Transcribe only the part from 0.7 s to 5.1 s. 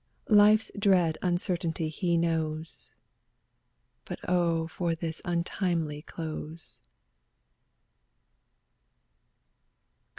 dread uncertainty he knows, But oh for